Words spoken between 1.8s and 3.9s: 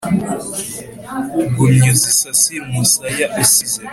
uzisasire umusaya usize